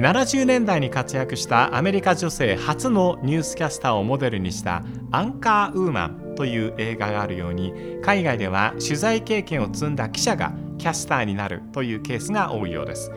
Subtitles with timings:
[0.00, 4.82] 70年代に活躍したアメリカ女性初のニュースキャスターをモデルにした
[5.12, 13.12] 「アンカーウーマン」という映画があるように海外では取材経験を積んだ記者がキャスターになるというケースが多いようです。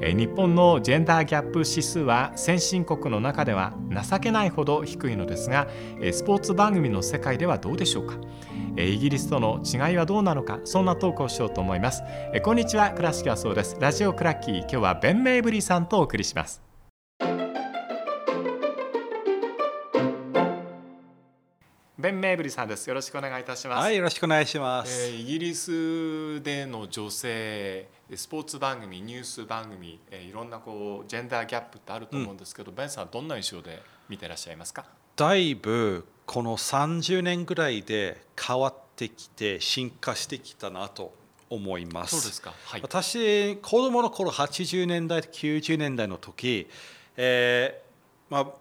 [0.00, 3.74] 日本のジェンダーギャップ指数は先進国の中では
[4.10, 5.68] 情けないほど低いのですが
[6.12, 8.16] スポーツ番組の世界ではどうでしょうか？
[8.76, 10.58] イギリスとの違いはどうなのか？
[10.64, 12.02] そんなトークをしようと思います。
[12.42, 13.76] こんにちは倉敷はそうです。
[13.78, 16.69] ラジオクラッキー今日は弁明ぶりさんとお送りします。
[22.00, 22.86] ベンメイブリさんです。
[22.86, 23.84] よろしくお願いいたします。
[23.84, 25.08] はい、よろしくお願いします。
[25.08, 34.86] えー、イギリスでの女性、スポーツ番組、ニュース番組、えー、いろんなこうジェンダーギャップってあると思うんですけど、うん、ベンさんどんな印象で見てらっしゃいますか？
[35.14, 41.14] だいぶこの30年ぐらいで変わってきて進化してきたなと
[41.50, 42.18] 思います。
[42.18, 42.54] そうですか。
[42.64, 46.66] はい、私子供の頃80年代90年代の時、
[47.18, 48.59] えー、まあ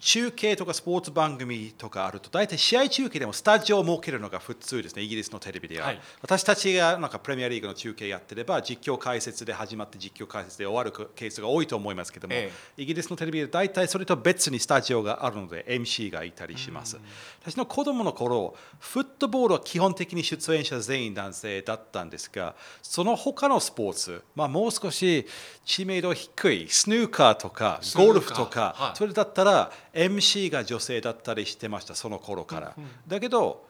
[0.00, 16.98] 中継とかスポーツ番組とかあると大体試合中継でもスタジオを設けるのが普通ですねイギリスのテレビでは、はい、私たちがなんかプレミアリーグの中継やってれば実況解説で始まって実況解説で終わるケースが多いと思いますけども、ええ、イギリスのテレビで大体それと別にスタジオがあるので MC がいたりします、
[17.40, 25.26] 私の子供の頃フットボールは基本的に出演者全員男性だったんですがその他のスポーツ、まあ、もう少し
[25.64, 33.66] 知名度低いスヌーカーとかゴルフとか、はい、それだったら MC が女性だったりしてましたその頃から、うんうん、だけど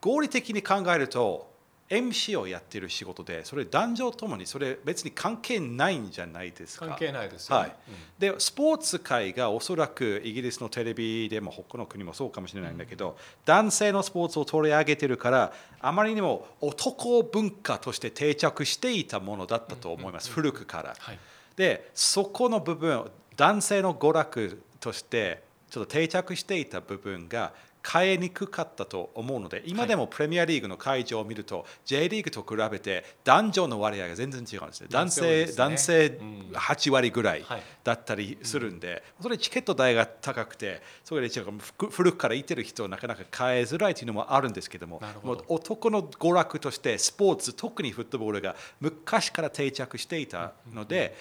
[0.00, 1.52] 合理的に考えると
[1.92, 6.86] MC をやってる仕事でそれ男女ともにそれ別に関係ないんじゃないですか。
[6.86, 7.76] 関係ないですよ、ね、はい、
[8.18, 21.18] でスポーツ界がおそらくイギリスのテレビでも他の国もそうかもしれないんだけど、うん、男性のスポーツを取り上げてるからあまりにも男文化として定着していたものだったと思います、古くから、はい、
[21.56, 23.04] でそこの部分
[23.36, 34.86] 男性の娯楽としてちょっと定着していた部分が変えにくかったと思うので今でもプレミアリーグの会場を見ると、はい、J リーグと比べて男女の割合が全然違うんですね。
[34.90, 36.18] 男性、ね、男性
[36.52, 37.44] 8割ぐらい
[37.82, 41.42] だったりするんで、うん、それチケット代が高くてそれで
[41.90, 51.16] 古くからいてる人はなかなか変えづらいというのもあるんですけどもも男の娯楽としてスポーツ特にフットボールが昔から定着していたので、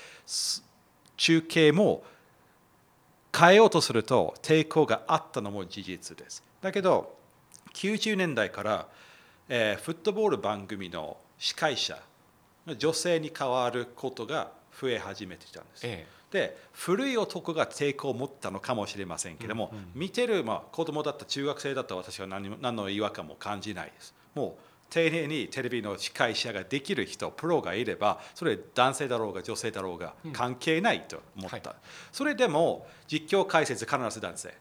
[1.17, 2.03] 中継も
[3.37, 6.43] 変えようとすると抵抗があったのも事実です。
[6.61, 7.15] だけど
[7.73, 8.87] 90年代から、
[9.49, 11.97] えー、フットボール番組の司会者
[12.77, 15.87] 女性に変わることが増え始めてきたんです。
[15.87, 24.15] ええで古い男が抵抗を持ったのかもしれませんけれども、うんうん、見てる、まあ、子供だった中学生だった私は何何の違和感も感じないです。
[24.33, 31.75] もう丁寧にテレビの司会者ができる人プロがいればそれ男性だろうが女性だろうが関係ないと思った、うんはい、
[32.11, 34.53] それでも実況解説必ず男性。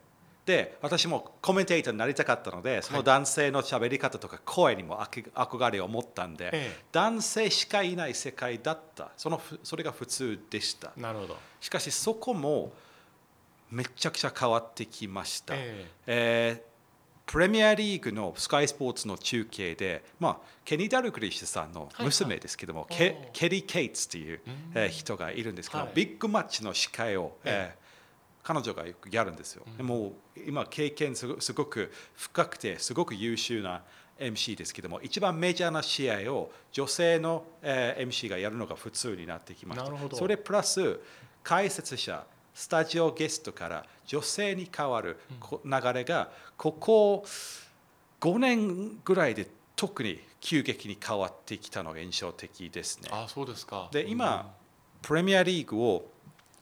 [0.47, 6.55] で私もコメンテーターになりたかったのでその男性の喋り方とか声にも憧れを持ったんで、はい、
[6.91, 9.11] 男性しかいない世界だった。
[9.17, 10.93] そのそれが普通でした。
[10.97, 11.37] なるほど。
[11.61, 12.73] しかしそこも
[13.71, 16.70] めちゃくちゃ変わってきました、えー、えー
[17.31, 24.41] プレミアリーグのスカイスポーツの中継で、まあ、ケニー・ダルクリッシュさんの娘ですけども、はいはい、ケケリー・ケイツという、
[24.75, 29.63] えー、人がいるんですけど、はい、ビッグマッチの司会を、えー、彼女がよくやるんですよ。
[29.77, 30.15] でも
[30.45, 33.83] 今経験すごく深くてすごく優秀な
[34.19, 40.17] MC ですけども一番メジャーな試合を女性の、えー、MC がやるのが普通になってきました。
[40.17, 40.99] それプラス
[41.45, 45.19] 解説者スタジオゲストから女性に変わる
[45.65, 47.25] 流れがここ
[48.21, 53.09] 5年ぐらいで特に急激に変わってきたのが印象的ですね。
[53.13, 53.89] あそうですか。
[53.93, 54.53] で今、
[55.03, 56.07] プレミアリーグを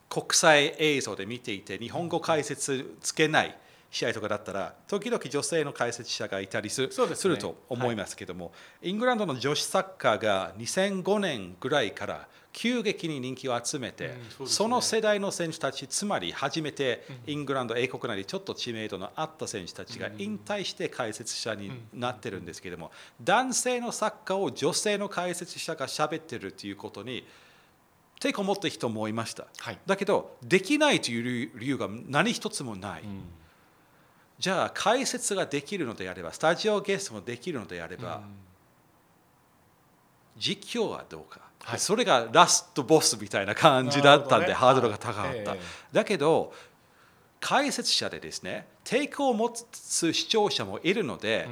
[0.09, 3.59] 国際映像で見ていて日本語解説つけない
[3.91, 8.51] 試合とかだったら時々女性の解説者がいたりす,、すると思いますけども、は
[8.83, 22.91] い、イングランドの女子サッカーが2005年ぐらいから急激に人気を集めて、うんそね、その世代の選手たちつまり初めてイングランド、英国なりちょっと知名度のあった選手たちが引退して解説者になってるんですけども、
[23.23, 27.27] 男性のサッカーを女性の解説者が喋ってるということに
[28.21, 33.03] 抵抗を持った人もいました、はい、だけどできないという理由が何一つもない。
[33.03, 33.23] うん
[34.39, 38.23] じゃあ解説ができるのであればスタジオゲストもできるのであれば、
[40.37, 45.61] 実況はどうか、はい、それがラストボスみたいな感じだったんで、ね、ハードルが高かった、はい、
[45.93, 46.53] だけど
[47.41, 51.49] 解説者でですね抵抗を持つ視聴者もいるので、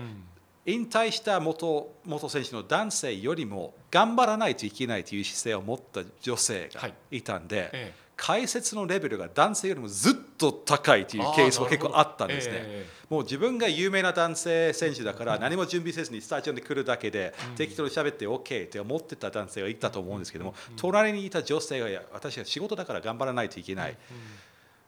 [0.65, 12.55] 引退した元元選手の男性よりも頑張らないといけないという姿勢を持った女性がいたんで、ええ解説のレベルが男性よりもずっと高いというケースも結構あったんですね。
[12.57, 20.19] えもう自分が有名な男性選手だから何も準備せずにスタジオに来るだけで適当に喋って OK って思ってた男性がいたと思うん。
[20.19, 23.97] ですけども隣にいた女性が私は仕事だから頑張らないといけない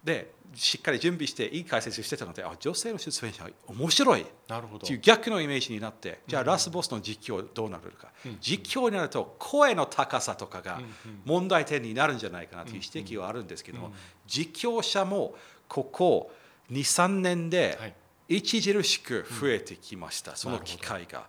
[0.02, 4.84] でしっかり準備していい解説してたのであ女性の出演者は面白いなるほど。
[4.84, 8.08] っていう逆のイメージになってじゃあラスボスの実況どうなるか。
[8.40, 10.80] 実況になると声の高さとかが
[11.24, 13.92] 問題点になるんじゃないかなという指摘はあるんですけども
[14.26, 15.34] 実況者も
[15.68, 16.32] ここ
[16.70, 17.94] 23年ではい。
[18.30, 21.24] 著しく増えてきました、その機会が。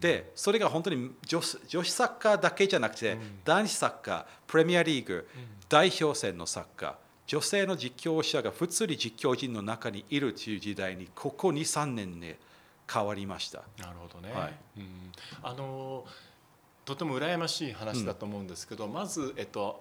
[0.00, 5.28] でそれが本当に女子女子サッカーだけじゃなくて、男子サッカープレミアリーグ、
[5.68, 6.94] 代表戦のサッカー
[7.30, 12.40] 女性の実況者が普通に実況陣の中にいるという時代にここ23年で
[12.92, 13.62] 変わりました。
[13.78, 14.52] なるほどね、はい。
[14.78, 16.04] うん、あの
[16.84, 19.80] とても羨ましい話だと思うんですけど、まず、えっと、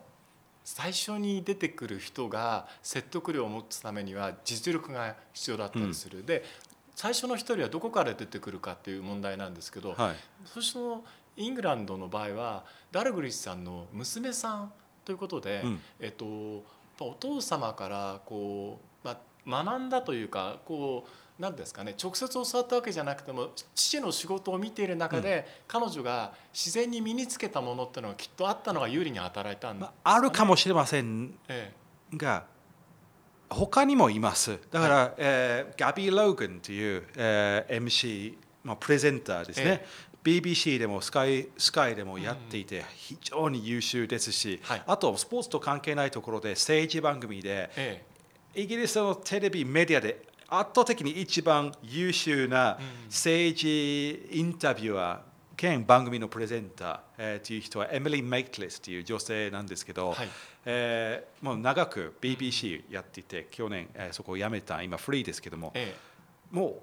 [0.64, 6.44] 最初に出てくる人が説得力を持つためには実力が必要だったりする、で
[6.96, 10.16] 最初の一人はどこから出てくるかっていう問題なんですけど、はい。
[10.46, 10.80] そして
[11.36, 14.72] イングランドの場合はダルグリスさんの娘さん
[15.04, 15.82] ということで、うん。
[16.00, 16.64] えっと、
[17.06, 31.72] お父様からこう、まあ、学んだというかこう何ですかね直接教わったわけじゃなくても父の仕事を見ている中で、彼女が自然に身につけたものっていうのがきっとあったのが有利に働いたんですまあ、あるかもしれませんえ
[32.14, 32.46] が
[33.50, 34.60] 他にもいます。
[34.70, 39.86] だから、えーガビー・ローガンという、えー MC、まあ、プレゼンターですね、
[40.24, 44.84] BBC でもスカイスカイでもやっていて非常に優秀ですし、はい。
[44.86, 48.04] あとスポーツと関係ないところで政治番組でえ
[48.56, 48.62] え。
[48.62, 55.20] イギリスのテレビメディアで圧倒的に一番優秀な政治インタビュアー
[55.56, 60.30] 兼番組のプレゼンター、えーという人はエミリー・メイクレスという女性なんですけど、はい。
[60.66, 65.96] えーもう長く BBC やっていて去年、えーそこを辞めた今フリーですけどもえ。
[66.52, 66.82] もう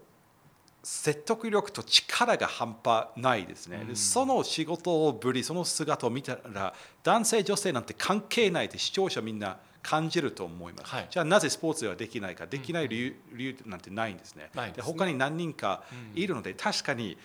[0.89, 11.09] 説得力と力が半端ないですね、でその仕事ぶりその姿を見たら男性女性なんて関係ないって視聴者みんな感じると思います、はい。
[11.11, 14.49] じゃあなぜスポーツではできないかできない理由,、理由なんてないんですね。
[14.55, 14.83] ですね。
[14.85, 15.83] 他に何人か
[16.15, 17.19] いるので、確かに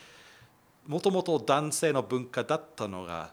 [0.87, 3.31] もともと男性の文化だったのが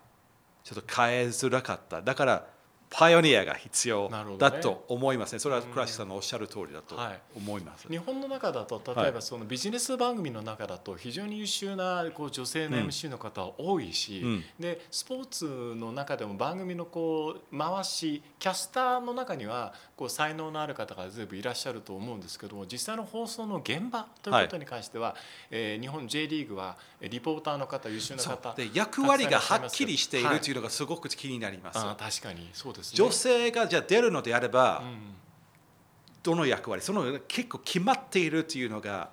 [0.63, 2.03] ちょっと変えづらかった。
[2.03, 2.47] だから
[2.91, 5.39] パイオニアが必要だと思いますね。
[5.39, 7.21] それは倉敷さんのおっしゃる通りだとはい。
[7.37, 14.45] 思います、日本の中だと例えばそのビジネス番組の中だと非常に優秀なこう女性の MC の方は多いし、うん。
[14.59, 25.15] でスポーツの中でも番組のこう回しキャスターの中にはこう才能のある方が随分いらっしゃると思うんですけども実際の放送の現場ということに関しては、
[25.51, 30.41] えー日本 J リーグはえーリポーターの方優秀な方で役割がはっきりしているはい。
[30.41, 32.49] というのがすごく気になります、あー確かに。
[32.53, 32.97] そうですね。
[32.97, 35.15] 女性がじゃあ出るのであれば、うん。
[36.23, 39.11] どの役割その結構決まっているというのが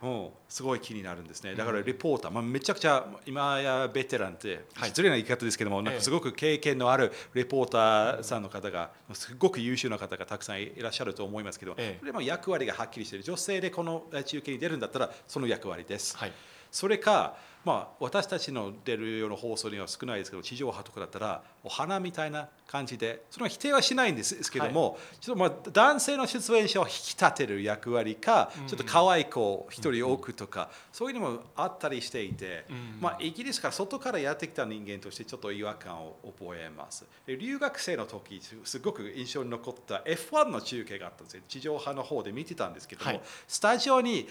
[0.00, 1.54] もうすごい気になるんですね。
[1.54, 4.88] だからレポーター、まあ、めちゃくちゃ今やベテランってはい。
[4.88, 12.12] 失礼な言い方ですけども、なんかすごく経験のあるレポーターさんの方がすごく優秀な方がたくさんいらっしゃると思いますけど、ええ。
[12.12, 13.24] も役割がはっきりしている。
[13.24, 16.16] 女性でこのえ中継に出るんだったらその役割です。
[16.16, 16.32] はい。
[16.70, 32.98] それか、まあ、私たちの出るような放送には少ないですけど地上波とかだったらお花みたいな感じでそれは否定はしないんですけども、ちょっとまあ男性の出演者を引き立てる役割か、ちょっと可愛い子を一人多くとか、そういうのもあったりしていて、うん。
[33.00, 37.04] まあ、イギリスから外からやってきた人間としてちょっと違和感を覚えます。
[37.26, 41.42] で留学生の時すすごく印象に残った F1 の中継があったんですよ。
[41.48, 43.20] 地上波の方で見てたんですけども、はい。
[43.48, 44.28] スタジオに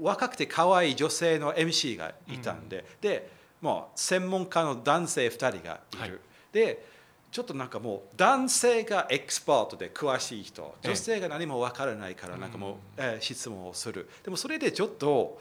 [0.00, 3.30] 若くて可愛い女性の MC がいたんで、で
[3.60, 6.12] もう専門家の男性2人がいる、はい。
[6.52, 6.86] で
[7.30, 10.88] ちょっとなんかもう男性がエキスパートで詳しい人ええ。
[10.88, 14.08] 女性が何も分からないからなんかもう、えー質問をする。
[14.24, 15.40] でもそれでちょっと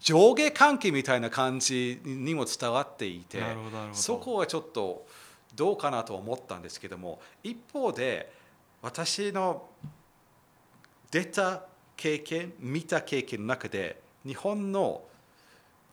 [0.00, 3.42] 上下関係みたいな感じにも伝わっていて
[3.92, 5.06] そこはちょっと
[5.54, 8.32] どうかなと思ったんですけども一方で
[8.80, 9.66] 私の
[11.10, 11.62] 出た
[11.98, 15.02] 経験見た経験の中で日本の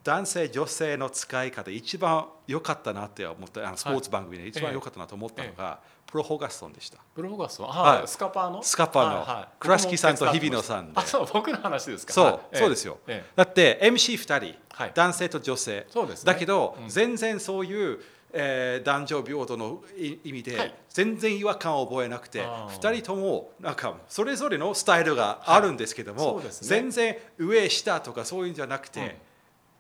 [0.04, 7.00] 男性女性の使い方一番良かったなって思ったあのスポーツ番組で一番良かったなと思ったのが、プロホガストンでした。
[7.16, 7.98] プロフォガスは、はい。
[7.98, 8.62] はい、スカパーの？
[8.62, 9.16] スカパーの。
[9.18, 9.56] はいはい。
[9.60, 11.00] 倉敷さんと日比野さんで。
[11.00, 12.14] あそう僕の話ですか。
[12.14, 12.36] そう、はい。
[12.36, 12.58] ええ。
[12.60, 13.00] そうですよ。
[13.08, 13.32] ええ。
[13.36, 14.92] だって MC2 人、はい。
[14.94, 16.32] 男性と女性、そうですね。
[16.32, 16.90] だけど、うん。
[16.90, 18.00] 全然そういう、
[18.38, 22.80] えー男女平等のい意味で、はい全然違和感を覚えなくてあー。
[22.80, 29.18] 2人ともなんかそれぞれのスタイルがあるんですけども、全然上下とかそういうんじゃなくて、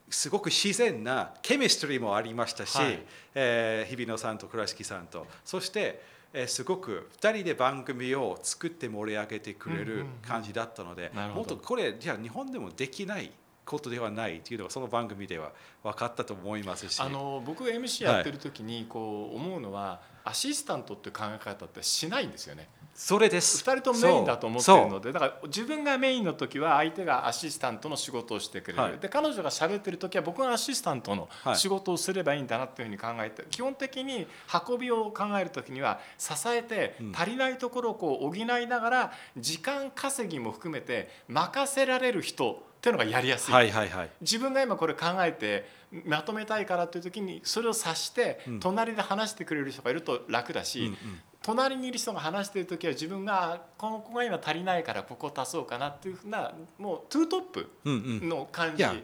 [0.09, 3.00] すごく自然なケミストリーもありましたし、はい。
[3.33, 5.25] えー日比野さんと倉敷さんと。
[5.43, 6.01] そして、
[6.33, 10.07] えーすごく2人で番組を作って盛り上げてくれるうんうんうん。
[10.27, 11.55] 感じだったので、なるほど。
[11.55, 13.31] もっとこれじゃあ日本でもできない
[13.65, 15.51] ことではないというのがその番組では
[15.84, 17.00] 分かったと思いますし。
[17.01, 22.67] あの僕 MC やってる時にこう思うのは、アシスタントって考え方ってしないんですよね。
[22.95, 23.62] それです。
[23.62, 29.00] 2人ともメインだと思ってるのでだから自分がメインの時は相手がアシスタントの仕事をしてくれる、はい。
[29.00, 31.55] で彼女が喋ってる時は僕がアシスタントのはい。
[31.57, 34.25] 仕事をすればいいんだなっていうふうに考えて、基本的に
[34.67, 37.13] 運びを考える時には支えてうん。
[37.13, 43.54] 足りないところをこう補いながら時間稼ぎも含めて任せられる人っていうのがやりやすい。
[43.54, 44.10] はいはいはい。
[44.22, 45.68] 自分が今これ考えて
[46.06, 48.60] まとめたいからという時にそれを察してうん。
[48.60, 50.98] 隣で話してくれる人がいると楽だし、うんうん。
[51.42, 58.30] 隣にいる人が話している時は自分があここが今足りないからここを足そうかなっていうふうなもうトゥートップうんうん。
[58.30, 58.96] の感じ、いや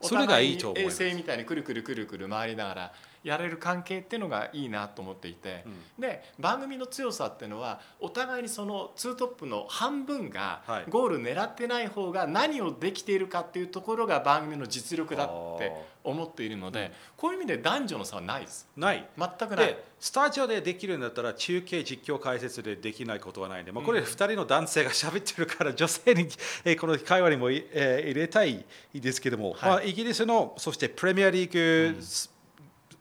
[0.00, 2.92] それがいいと思い衛星みたいにくるくるくるくる回りながら
[3.24, 5.64] やれる関係っていうのがいいなと思っていて、
[5.98, 10.84] で番組の強さっていうのはお互いにそのツートップの半分がはい。
[10.88, 18.68] ゴール狙ってない方が何をできているかっていうところが番組の実力だって思っているのでこういう意味で男女の差はないです。
[18.76, 19.08] ない。
[19.18, 19.66] 全くない。
[19.66, 19.84] で。
[20.04, 26.28] スタジオでできるんだったら中継実況解説でできないことはないんで、まあ、これ2人の男性が喋ってるから女性に、
[26.64, 28.64] えーこの会話にも、えー入れたい
[28.94, 29.70] ですけども、はい。
[29.70, 31.52] まあ、イギリスのそしてプレミアリー
[31.94, 31.96] グ、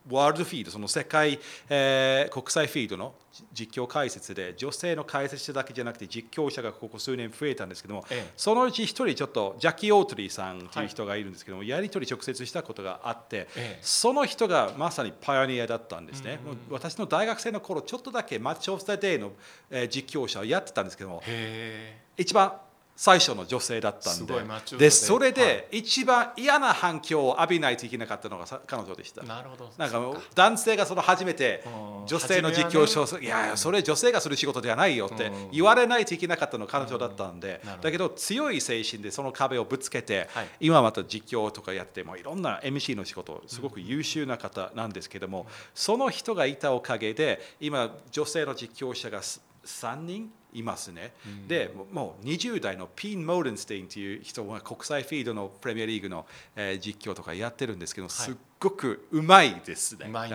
[0.10, 3.14] ワールドフィードその世界、えー国際フィードの
[3.54, 8.32] 実況解説で女性の解説者だけじゃなくて実況者がここ数年増えたんですけども、ええ。
[8.36, 13.80] そのうち一人ちょっとジャッキー・オートリーさんという人がいるんですけども、やり取り直接したことがあって、ええ。
[13.82, 16.52] その人がまさにパイオニアだったんですね、うん。
[16.52, 19.32] うん私の大学生の頃ちょっとだけマッチ・オフ・ザ・デイの、
[19.70, 22.54] えー実況者をやってたんですけどもへ一番
[22.96, 24.36] 最初の女性だったんすで。
[24.78, 29.24] でそれはで一番嫌な反響を浴びないといけなかったのがさ彼女でした。
[29.24, 29.28] え。
[29.28, 29.72] なるほど。
[29.78, 32.08] なんか男性がその初めてうん。
[32.08, 35.52] 女性の実況をいやいやそれ女性がする仕事ではないよってうん。
[35.52, 40.48] 言われないといけなかったのが彼女だったんでだけど強い精神でその壁をぶつけてはい。
[40.60, 51.14] 今また実況とかやってもいろんな MC の仕事すごく優秀な方なんですけどもその人がいたおかげで今女性の実況者が3人いますね、
[51.48, 60.06] でもうもう20代のピン・モーデンステインという人は国際フィードのプレミアリーグの、えー実況とかやってるんですけど、すっごくうまいですね。
[60.08, 60.30] うまい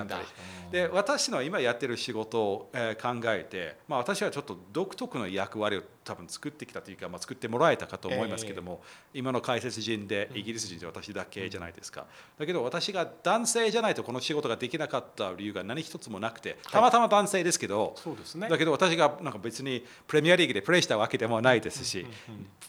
[0.70, 8.82] で私の今やってる仕事を、えー考えて、まあ、私はちょっと独特の役割を多分作ってきたというか、まあ、作ってもらえたかと思いますけども、
[9.12, 12.06] 今の解説人でイギリス人で私だけじゃないですか、
[12.38, 18.48] だけど私が男性じゃないとこの仕事ができなかった理由が何一つもなくてたまたま男性ですけど、そうですね。
[18.48, 22.06] だけど私がなんか別にプレミアリーグでプレーしたわけでもないですし、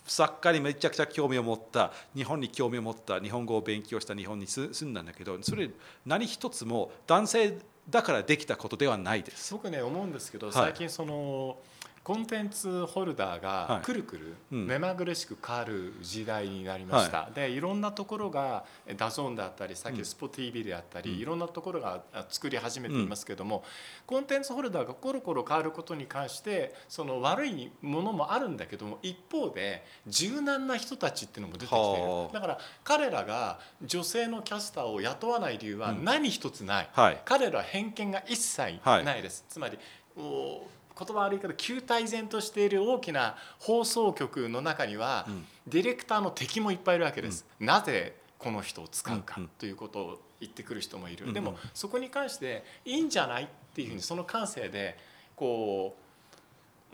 [0.05, 5.69] サッカーにめちゃくちゃ興味を持った日本に興味を持った日本語を勉強した日本に住んだんだけどそれ
[6.05, 7.57] 何一つも男性
[7.89, 9.53] だからできたことではないです。
[9.53, 10.53] 僕ね思うんですけど、い。
[10.53, 11.57] 最近その
[12.03, 13.41] コンテンツホルダーはい。
[13.41, 14.67] がくるくるうん。
[14.67, 23.63] 目まぐるしく変わる時代になりました、でいろんなところがえ DAZN であったりさっきスポ TV であったり、いろんなところがあ作り始めていますけども、
[24.05, 37.21] コンテンツホルダーがコロコロ変わることに関してその悪いものもあるんだけども一方で柔軟な人たちっていうのも出てきてるだから彼らが女性のキャスターを雇わない理由は何一つない、はい。
[37.25, 39.77] 彼らは偏見が一切ないです、つまり
[40.17, 40.67] お
[40.99, 45.45] 言葉悪いけど旧体然としている大きな放送局の中には、うん。
[45.67, 49.35] ディレクターの敵もいっぱいいるわけです、なぜこの人を使うか。
[49.37, 49.49] うんうん。
[49.57, 54.97] ということを言ってくる人もいる、うんでもそこに関していいんじゃないっていうふうにその感性で
[55.35, 55.95] こ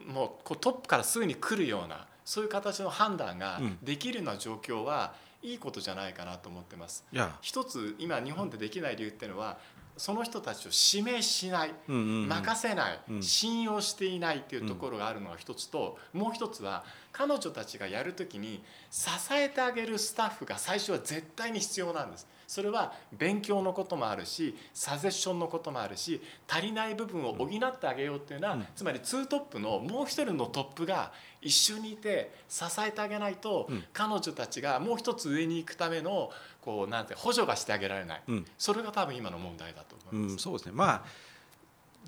[0.07, 3.77] うもうこうトップからすぐに来るようなそういう形の判断がうん。
[3.81, 7.05] できるような状況はいいことじゃないかなと思ってます。
[7.41, 9.57] 一つ今日本でできない理由っていうのは
[9.97, 13.23] その人たちを指名しない、任せない、うん。
[13.23, 16.83] 信用していないっていうところがあるのが一つと、もう一つは
[17.17, 22.27] 彼女たちがやるときに支えてあげるスタッフが最初は絶対に必要なんです。
[22.45, 36.29] それは勉強のこともあるしサジェッションのこともあるし足りない部分を補ってあげようっていうのは、うんつまりツートップのもう一人のトップが一緒にいて支えてあげないと、うん彼女たちがもう一つ上に行くための
[36.61, 40.33] こうなんて補助がしてあげられない、うんそれが多分今の問題だと思います。
[40.33, 40.73] うん、そうですね。
[40.73, 41.03] まあ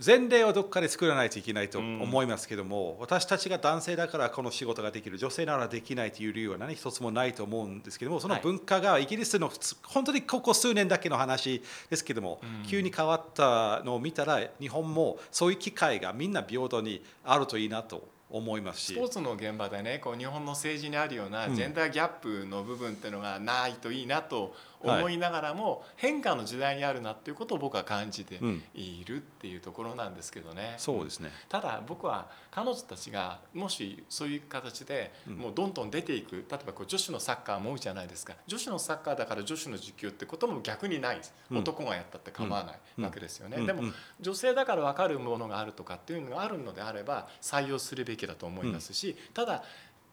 [0.04, 9.52] 前例をどっかで作らないといけないと思いますけども、私たちが男性だからこの仕事ができる女性ならできないという理由は何一つもないと思うんですけどもその文化がイギリスの
[9.84, 18.94] 本当にここ数年だけの話ですけども、急に変わったのを見たら日本もそういう機会がみんな平等にあるといいなと思いますし。
[18.94, 28.40] スポーツの現場でねこう日本の政治にあるようなジェンダーギャップの部分っていうのがないといいなと思いながらも変化の時代にあるなっていうことを僕は感じて
[28.74, 30.76] いるっていうところなんですけどね。
[30.78, 31.32] そうですね。
[31.50, 38.34] ただ僕は彼女たちがもしそういう形でもうどんどん出ていく例えばこう女子のサッカーも多いじゃないですか。
[38.46, 43.84] 女子のサッカーだから女子の実況ってことも逆にないです、男がやったって構わないわけですよね、でも
[44.20, 49.64] 女性だから分かるものがあるとかっていうのがあるのであれば採用するべきだと思いますし、ただ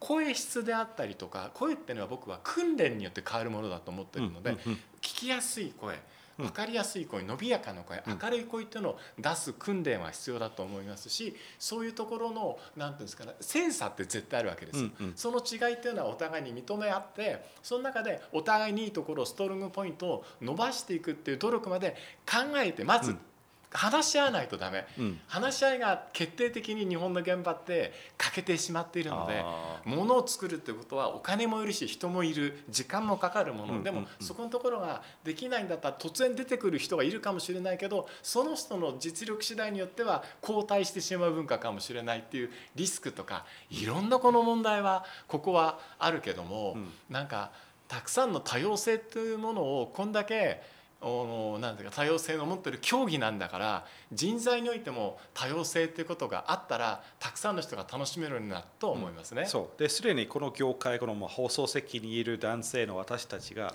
[0.04, 5.98] 声質であったりとか声っていうのは僕は訓練によって変わるものだと思ってるので、聞きやすい声
[6.36, 14.84] 分かりやすい声伸びやかな声明るい声っていうのを出す訓練は必要だと思いますしそういうところの何ていうんですかねセンサーって絶対あるわけです、
[15.14, 21.96] その違いっていうのはお互いに認め合ってその中でお互いにいいところストロングポイントを伸ばしていくっていう努力まで
[22.26, 23.16] 考えてまず
[23.74, 29.44] 話し合わないとダメ、うん、話し合いが決定的に日本の現場って欠けてしまっているので
[29.84, 47.50] 物を作るってことはお金もいるし人もいる時間もかかるもの、でもそこのところができないんだったら突然出てくる人がいるかもしれないけどその人の実力次第によっては後退してしまう文化かもしれないっていうリスクとかいろんなこの問題はここはあるけども、うん、なんか
[47.88, 50.62] たくさんの多様性というものをこんだけ
[51.60, 59.42] なんていうか多様性の持ってる競技なんだから人材においても多様性っていうことがあったらたくさんの人が楽しめるようになると思いますね。
[59.42, 59.78] うん、そう。
[59.78, 63.74] ですでにこの業界この放送席にいる男性の私たちが、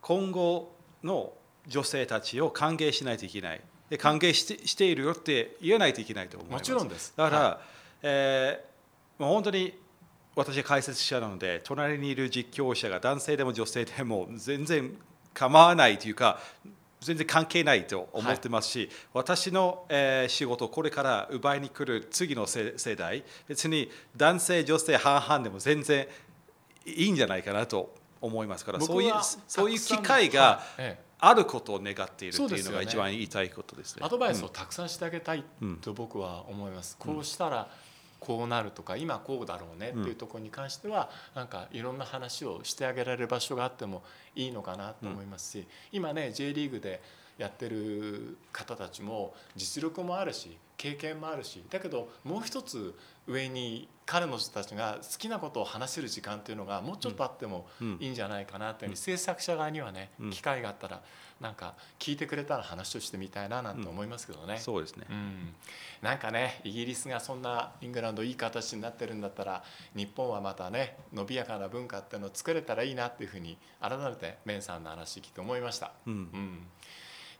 [0.00, 0.72] 今後
[1.04, 1.32] の
[1.66, 3.60] 女性たちを歓迎しないといけない。
[3.90, 6.60] で歓迎してしているよって言えないといけないと思います。
[6.60, 7.12] もちろんです。
[7.16, 7.58] だから、はい、
[8.02, 9.78] えー、もう本当に
[10.34, 14.96] 私は解説者なので隣にいる実況者が男性でも女性でも全然
[15.34, 16.38] 構わないというか
[17.00, 26.08] 全然関係ないと思ってますし、はい、私の、えー、仕事これから奪いに来る次の世代別に男性女性半々でも全然
[26.84, 29.12] いいんじゃないかなと思いますからそういう
[29.46, 30.60] そういう機会が
[31.20, 34.02] あることを願っているというのが一番言いたいことですね。
[34.04, 35.44] アドバイスをたくさんしてあげたい
[35.80, 36.96] と僕は思います。
[37.00, 37.68] うん、こうしたら、
[38.20, 44.02] こうなるとか今こうだろうねっていうところに関しては、なんかいろんな話をしてあげられる場所があっても
[44.34, 47.00] いいのかなと思いますし、今ね J リーグで
[47.38, 52.94] やってる方たちも実力もあるし経験もあるしだけどもう一つ
[53.26, 57.66] 上に彼の人たちが好きなことを話せる時間っていうのがもうちょっとあっても
[58.00, 61.02] いいんじゃないかなというふうに制作者側にはね機会があったら
[61.40, 65.54] なんか聞いてくれたら話をしてみたいななんて思いますけどね、うん、そうですね、うん、
[66.00, 69.62] なんかねイギリスがそんなイングランドいい形になってるんだったら
[69.94, 75.92] 日本はまたね伸びやかな文化っていうのを作れたらいいなっていうふうに改めてメンさんの話聞いて思いました。
[76.06, 76.66] うん、うん。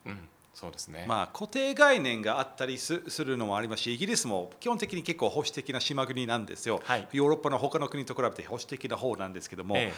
[0.06, 9.94] うんそうですね、まあ、固定概念があったりするのもありますしイギリスも基本的に結構保守的な島国なんですよ、はい、ヨーロッパの他の国と比べて保守的な方なんですけども、ええ、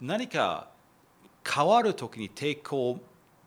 [0.00, 0.68] 何か
[1.44, 3.00] 変わる時に抵抗を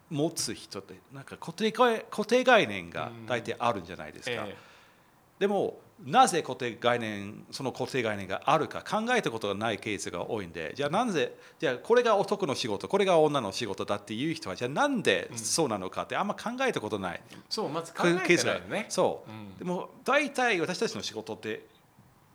[0.10, 4.45] 持つ人ってなんか固定固定概念が大体あるんじゃないですか。
[4.45, 4.58] え、
[5.39, 18.85] でもなぜ固定概念その固定概念があるか考えたことがないケースが多いんでじゃあなぜじゃあこれが男の仕事これが女の仕事だっていう人はじゃあなんでそうなのかってあんま考えたことない、うん、そうまず考えてないよね。
[18.89, 21.67] そう、うん、でも大体私たちの仕事って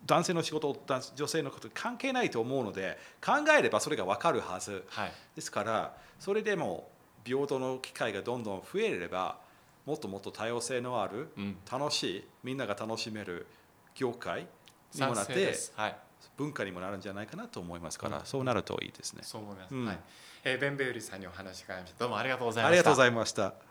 [0.05, 0.77] 男性の仕事
[1.15, 6.87] 女性のこと関係ないと思うので考えればそれが分かるはず、はい、ですからそれでも
[7.23, 9.37] 平等の機会がどんどん増えれば
[9.85, 13.45] もっともっと多様性のある、うん、楽しいみんなが楽しめる
[13.93, 14.47] 業界
[14.93, 15.95] にもなって、はい、
[16.37, 19.21] 文化にもなるんじゃないかなと思いますから、うん、そうなるといいですね。
[19.23, 19.75] そう思います。
[19.75, 19.99] うん、はい。
[20.43, 21.99] えー、ベンベウリさんにお話伺いました。
[21.99, 22.69] どうもありがとうございました。
[22.69, 23.64] ありがとうございました。